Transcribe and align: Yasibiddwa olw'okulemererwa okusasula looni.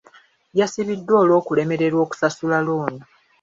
Yasibiddwa 0.59 1.13
olw'okulemererwa 1.23 1.99
okusasula 2.05 2.57
looni. 2.65 2.99